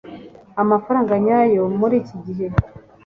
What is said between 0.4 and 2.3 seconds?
amafaranga nyayo muriki